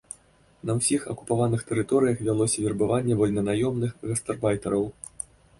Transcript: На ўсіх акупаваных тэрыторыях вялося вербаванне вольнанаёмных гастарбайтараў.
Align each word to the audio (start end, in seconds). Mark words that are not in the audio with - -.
На 0.67 0.75
ўсіх 0.77 1.03
акупаваных 1.13 1.65
тэрыторыях 1.71 2.23
вялося 2.29 2.65
вербаванне 2.65 3.21
вольнанаёмных 3.21 3.91
гастарбайтараў. 4.15 4.83